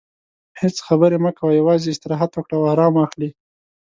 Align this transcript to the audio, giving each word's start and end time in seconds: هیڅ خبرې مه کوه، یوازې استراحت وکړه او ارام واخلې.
هیڅ 0.61 0.75
خبرې 0.87 1.17
مه 1.23 1.31
کوه، 1.37 1.51
یوازې 1.59 1.87
استراحت 1.91 2.31
وکړه 2.33 2.55
او 2.57 2.63
ارام 2.73 2.93
واخلې. 2.97 3.29